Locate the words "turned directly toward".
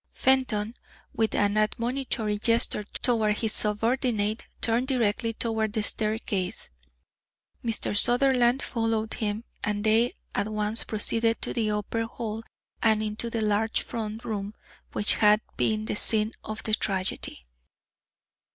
4.59-5.73